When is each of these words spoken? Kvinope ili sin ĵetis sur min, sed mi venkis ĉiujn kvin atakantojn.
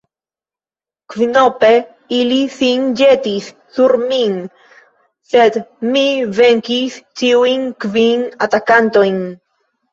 Kvinope 1.13 1.69
ili 2.19 2.39
sin 2.55 2.87
ĵetis 3.03 3.51
sur 3.77 3.95
min, 4.07 4.35
sed 5.35 5.61
mi 5.93 6.05
venkis 6.41 6.99
ĉiujn 7.23 7.71
kvin 7.87 8.29
atakantojn. 8.51 9.25